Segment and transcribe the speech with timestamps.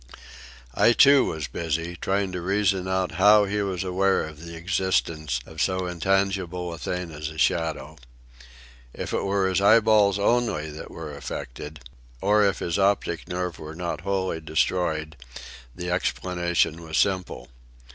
[0.73, 5.39] I, too, was busy, trying to reason out how he was aware of the existence
[5.45, 7.97] of so intangible a thing as a shadow.
[8.95, 11.81] If it were his eyeballs only that were affected,
[12.19, 15.17] or if his optic nerve were not wholly destroyed,
[15.75, 17.49] the explanation was simple.